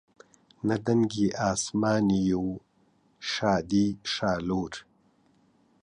نە 0.67 0.75
دەنگی 0.85 1.27
ئاسمانی 1.39 2.27
و 2.43 2.45
شادیی 3.31 3.89
شالوور 4.11 4.73